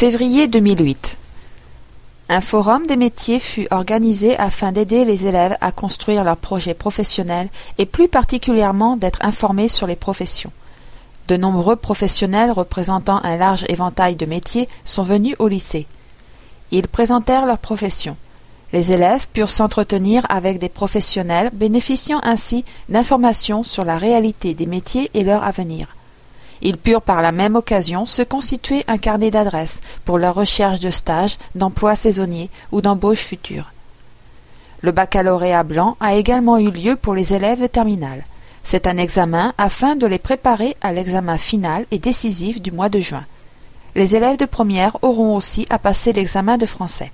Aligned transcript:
Février 0.00 0.46
2008. 0.46 1.18
Un 2.30 2.40
forum 2.40 2.86
des 2.86 2.96
métiers 2.96 3.38
fut 3.38 3.66
organisé 3.70 4.34
afin 4.38 4.72
d'aider 4.72 5.04
les 5.04 5.26
élèves 5.26 5.58
à 5.60 5.72
construire 5.72 6.24
leurs 6.24 6.38
projets 6.38 6.72
professionnels 6.72 7.50
et 7.76 7.84
plus 7.84 8.08
particulièrement 8.08 8.96
d'être 8.96 9.18
informés 9.22 9.68
sur 9.68 9.86
les 9.86 9.96
professions. 9.96 10.52
De 11.28 11.36
nombreux 11.36 11.76
professionnels 11.76 12.50
représentant 12.50 13.22
un 13.24 13.36
large 13.36 13.66
éventail 13.68 14.16
de 14.16 14.24
métiers 14.24 14.68
sont 14.86 15.02
venus 15.02 15.36
au 15.38 15.48
lycée. 15.48 15.86
Ils 16.70 16.88
présentèrent 16.88 17.44
leur 17.44 17.58
profession. 17.58 18.16
Les 18.72 18.92
élèves 18.92 19.28
purent 19.34 19.50
s'entretenir 19.50 20.24
avec 20.30 20.58
des 20.58 20.70
professionnels 20.70 21.50
bénéficiant 21.52 22.20
ainsi 22.22 22.64
d'informations 22.88 23.64
sur 23.64 23.84
la 23.84 23.98
réalité 23.98 24.54
des 24.54 24.64
métiers 24.64 25.10
et 25.12 25.24
leur 25.24 25.44
avenir. 25.44 25.94
Ils 26.62 26.76
purent 26.76 27.02
par 27.02 27.22
la 27.22 27.32
même 27.32 27.56
occasion 27.56 28.06
se 28.06 28.22
constituer 28.22 28.84
un 28.86 28.98
carnet 28.98 29.30
d'adresses 29.30 29.80
pour 30.04 30.18
leur 30.18 30.34
recherche 30.34 30.80
de 30.80 30.90
stages, 30.90 31.38
d'emplois 31.54 31.96
saisonniers 31.96 32.50
ou 32.70 32.80
d'embauches 32.80 33.24
futures. 33.24 33.72
Le 34.82 34.92
baccalauréat 34.92 35.62
blanc 35.62 35.96
a 36.00 36.14
également 36.14 36.58
eu 36.58 36.70
lieu 36.70 36.96
pour 36.96 37.14
les 37.14 37.34
élèves 37.34 37.60
de 37.60 37.66
terminale. 37.66 38.24
C'est 38.62 38.86
un 38.86 38.98
examen 38.98 39.54
afin 39.58 39.96
de 39.96 40.06
les 40.06 40.18
préparer 40.18 40.76
à 40.80 40.92
l'examen 40.92 41.38
final 41.38 41.86
et 41.90 41.98
décisif 41.98 42.60
du 42.60 42.72
mois 42.72 42.88
de 42.88 43.00
juin. 43.00 43.24
Les 43.94 44.14
élèves 44.14 44.36
de 44.36 44.44
première 44.44 44.96
auront 45.02 45.36
aussi 45.36 45.66
à 45.70 45.78
passer 45.78 46.12
l'examen 46.12 46.56
de 46.56 46.66
français. 46.66 47.10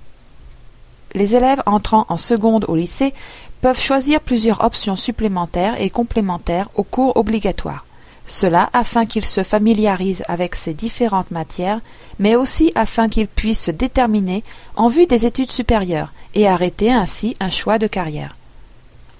Les 1.13 1.35
élèves 1.35 1.63
entrant 1.65 2.05
en 2.09 2.17
seconde 2.17 2.65
au 2.67 2.75
lycée 2.75 3.13
peuvent 3.61 3.79
choisir 3.79 4.19
plusieurs 4.21 4.63
options 4.63 4.95
supplémentaires 4.95 5.81
et 5.81 5.89
complémentaires 5.89 6.69
aux 6.75 6.83
cours 6.83 7.17
obligatoires. 7.17 7.86
Cela 8.27 8.69
afin 8.73 9.05
qu'ils 9.05 9.25
se 9.25 9.41
familiarisent 9.41 10.23
avec 10.27 10.55
ces 10.55 10.73
différentes 10.73 11.31
matières, 11.31 11.79
mais 12.19 12.35
aussi 12.35 12.73
afin 12.75 13.07
qu'ils 13.07 13.27
puissent 13.27 13.63
se 13.63 13.71
déterminer 13.71 14.43
en 14.75 14.89
vue 14.89 15.07
des 15.07 15.25
études 15.25 15.51
supérieures 15.51 16.11
et 16.35 16.47
arrêter 16.47 16.91
ainsi 16.91 17.37
un 17.39 17.49
choix 17.49 17.79
de 17.79 17.87
carrière. 17.87 18.35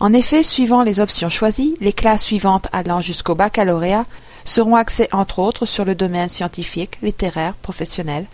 En 0.02 0.14
effet, 0.14 0.44
suivant 0.44 0.84
les 0.84 1.00
options 1.00 1.30
choisies, 1.30 1.76
les 1.80 1.94
classes 1.94 2.26
suivantes 2.26 2.68
allant 2.74 3.02
jusqu'au 3.02 3.34
baccalauréat 3.34 4.04
seront 4.44 4.76
axées 4.76 5.08
entre 5.14 5.40
autres 5.40 5.66
sur 5.66 5.86
le 5.86 5.96
domaine 5.96 6.30
scientifique, 6.30 7.00
littéraire, 7.02 7.54
professionnel. 7.54 8.26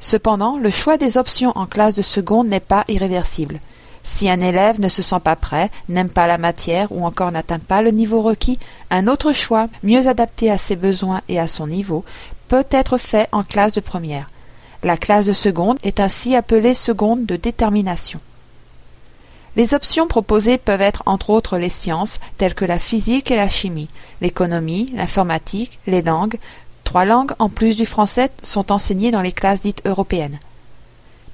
Cependant, 0.00 0.58
le 0.58 0.70
choix 0.70 0.98
des 0.98 1.16
options 1.16 1.52
en 1.56 1.66
classe 1.66 1.94
de 1.94 2.02
seconde 2.02 2.48
n'est 2.48 2.60
pas 2.60 2.84
irréversible. 2.88 3.60
Si 4.04 4.28
un 4.28 4.40
élève 4.40 4.80
ne 4.80 4.88
se 4.88 5.02
sent 5.02 5.20
pas 5.22 5.36
prêt, 5.36 5.70
n'aime 5.88 6.10
pas 6.10 6.26
la 6.26 6.38
matière 6.38 6.90
ou 6.90 7.04
encore 7.04 7.30
n'atteint 7.30 7.60
pas 7.60 7.82
le 7.82 7.90
niveau 7.90 8.20
requis, 8.20 8.58
un 8.90 9.06
autre 9.06 9.32
choix, 9.32 9.68
mieux 9.82 10.08
adapté 10.08 10.50
à 10.50 10.58
ses 10.58 10.76
besoins 10.76 11.22
et 11.28 11.38
à 11.38 11.46
son 11.46 11.66
niveau, 11.66 12.04
peut 12.48 12.66
être 12.70 12.98
fait 12.98 13.28
en 13.32 13.42
classe 13.42 13.72
de 13.72 13.80
première. 13.80 14.28
La 14.82 14.96
classe 14.96 15.26
de 15.26 15.32
seconde 15.32 15.78
est 15.84 16.00
ainsi 16.00 16.34
appelée 16.34 16.74
seconde 16.74 17.24
de 17.26 17.36
détermination. 17.36 18.20
Les 19.54 19.74
options 19.74 20.08
proposées 20.08 20.58
peuvent 20.58 20.80
être 20.80 21.02
entre 21.06 21.30
autres 21.30 21.58
les 21.58 21.68
sciences 21.68 22.20
telles 22.38 22.54
que 22.54 22.64
la 22.64 22.78
physique 22.78 23.30
et 23.30 23.36
la 23.36 23.48
chimie, 23.48 23.88
l'économie, 24.20 24.92
l'informatique, 24.94 25.78
les 25.86 26.02
langues. 26.02 26.38
Trois 26.84 27.04
langues 27.04 27.32
en 27.38 27.48
plus 27.48 27.76
du 27.76 27.86
français 27.86 28.30
sont 28.42 28.72
enseignées 28.72 29.10
dans 29.10 29.20
les 29.20 29.32
classes 29.32 29.60
dites 29.60 29.82
européennes. 29.84 30.40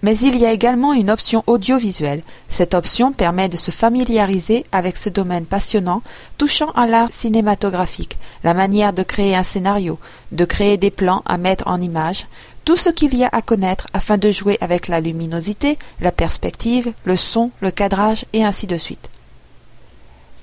Mais 0.02 0.16
il 0.18 0.38
y 0.38 0.46
a 0.46 0.52
également 0.52 0.92
une 0.92 1.10
option 1.10 1.42
audiovisuelle. 1.48 2.22
Cette 2.48 2.74
option 2.74 3.12
permet 3.12 3.48
de 3.48 3.56
se 3.56 3.72
familiariser 3.72 4.62
avec 4.70 4.96
ce 4.96 5.08
domaine 5.08 5.44
passionnant 5.44 6.02
touchant 6.36 6.70
à 6.70 6.86
l'art 6.86 7.12
cinématographique, 7.12 8.16
la 8.44 8.54
manière 8.54 8.92
de 8.92 9.02
créer 9.02 9.34
un 9.34 9.42
scénario, 9.42 9.98
de 10.30 10.44
créer 10.44 10.76
des 10.76 10.92
plans 10.92 11.22
à 11.26 11.36
mettre 11.36 11.66
en 11.66 11.80
image, 11.80 12.26
tout 12.64 12.76
ce 12.76 12.90
qu'il 12.90 13.16
y 13.16 13.24
a 13.24 13.30
à 13.32 13.42
connaître 13.42 13.88
afin 13.92 14.18
de 14.18 14.30
jouer 14.30 14.56
avec 14.60 14.86
la 14.86 15.00
luminosité, 15.00 15.78
la 16.00 16.12
perspective, 16.12 16.92
le 17.04 17.16
son, 17.16 17.50
le 17.60 17.72
cadrage 17.72 18.24
et 18.32 18.44
ainsi 18.44 18.68
de 18.68 18.78
suite. 18.78 19.10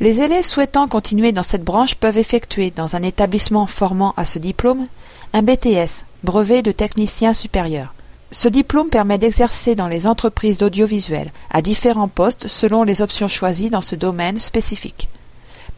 Les 0.01 0.19
élèves 0.19 0.43
souhaitant 0.43 0.89
continuer 0.89 1.31
dans 1.31 1.43
cette 1.43 1.63
branche 1.63 1.95
peuvent 1.95 2.17
effectuer 2.17 2.71
dans 2.71 2.97
un 2.97 3.03
établissement 3.03 3.65
formant 3.65 4.13
à 4.17 4.25
ce 4.25 4.39
diplôme 4.39 4.87
un 5.31 5.41
BTS, 5.41 6.03
brevet 6.23 6.61
de 6.61 6.73
technicien 6.73 7.33
supérieur. 7.33 7.94
Ce 8.37 8.49
diplôme 8.49 8.89
permet 8.89 9.17
d'exercer 9.17 9.75
dans 9.75 9.87
les 9.87 10.07
entreprises 10.07 10.57
d'audiovisuel 10.57 11.29
à 11.51 11.61
différents 11.61 12.09
postes 12.09 12.49
selon 12.49 12.83
les 12.83 13.01
options 13.01 13.29
choisies 13.29 13.69
dans 13.69 13.79
ce 13.79 13.95
domaine 13.95 14.39
spécifique. 14.39 15.07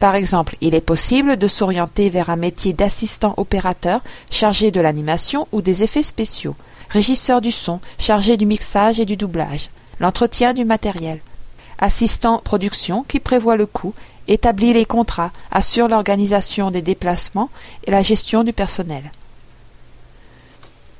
Par 0.00 0.16
exemple, 0.16 0.56
il 0.60 0.74
est 0.74 0.80
possible 0.80 1.36
de 1.36 1.46
s'orienter 1.46 2.10
vers 2.10 2.30
un 2.30 2.36
métier 2.36 2.72
d'assistant 2.72 3.34
opérateur 3.36 4.00
chargé 4.28 4.72
de 4.72 4.80
l'animation 4.80 5.46
ou 5.52 5.62
des 5.62 5.84
effets 5.84 6.02
spéciaux, 6.02 6.56
régisseur 6.88 7.40
du 7.40 7.52
son 7.52 7.78
chargé 7.96 8.36
du 8.36 8.44
mixage 8.44 8.98
et 8.98 9.04
du 9.04 9.16
doublage, 9.16 9.70
l'entretien 10.00 10.52
du 10.52 10.64
matériel, 10.64 11.20
assistant 11.78 12.40
production 12.44 13.04
qui 13.06 13.20
prévoit 13.20 13.56
le 13.56 13.66
coût, 13.66 13.94
établit 14.26 14.72
les 14.72 14.84
contrats, 14.84 15.30
assure 15.52 15.86
l'organisation 15.86 16.72
des 16.72 16.82
déplacements 16.82 17.50
et 17.84 17.92
la 17.92 18.02
gestion 18.02 18.42
du 18.42 18.52
personnel. 18.52 19.12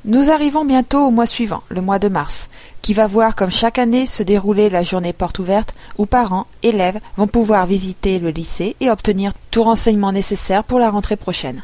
Nous 0.04 0.31
arrivons 0.31 0.64
bientôt 0.64 1.06
au 1.06 1.10
mois 1.10 1.26
suivant, 1.26 1.64
le 1.70 1.81
mois 1.81 1.98
de 1.98 2.09
mars, 2.09 2.48
qui 2.82 2.94
va 2.94 3.09
voir 3.09 3.34
comme 3.34 3.50
chaque 3.50 3.78
année 3.78 4.06
se 4.06 4.22
dérouler 4.22 4.70
la 4.70 4.84
journée 4.84 5.12
porte 5.12 5.41
ouverte 5.41 5.75
où 5.98 6.06
parents, 6.06 6.47
élèves 6.62 7.00
vont 7.16 7.26
pouvoir 7.26 7.66
visiter 7.66 8.20
le 8.20 8.31
lycée 8.31 8.76
et 8.81 8.91
obtenir 8.91 9.32
tout 9.50 9.64
renseignement 9.64 10.12
nécessaire 10.12 10.62
pour 10.62 10.78
la 10.78 10.91
rentrée 10.91 11.16
prochaine. 11.16 11.62